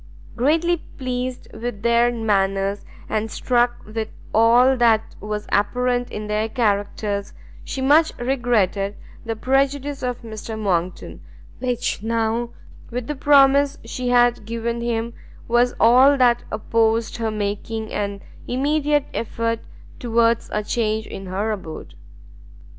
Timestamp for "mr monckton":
10.23-11.21